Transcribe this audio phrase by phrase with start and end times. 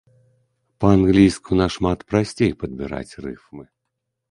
[0.85, 3.63] Па-англійску нашмат прасцей падбіраць рыфмы.